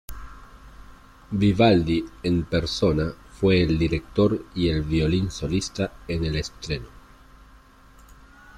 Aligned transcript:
Vivaldi 1.29 2.03
en 2.23 2.43
persona 2.45 3.13
fue 3.29 3.61
el 3.61 3.77
director 3.77 4.43
y 4.55 4.67
el 4.69 4.81
violín 4.81 5.29
solista 5.29 5.93
en 6.07 6.25
el 6.25 6.37
estreno. 6.37 6.87